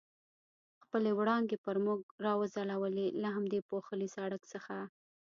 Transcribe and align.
خپلې 0.83 1.11
وړانګې 1.19 1.57
پر 1.65 1.75
موږ 1.85 1.99
را 2.25 2.33
وځلولې، 2.41 3.07
له 3.21 3.27
همدې 3.35 3.59
پوښلي 3.69 4.07
سړک 4.15 4.41
څخه. 4.53 4.75